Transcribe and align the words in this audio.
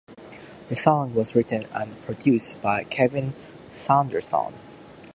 The 0.69 0.73
song 0.75 1.13
was 1.13 1.35
written 1.35 1.61
and 1.73 1.95
produced 2.05 2.59
by 2.59 2.85
Kevin 2.85 3.35
Saunderson. 3.69 4.51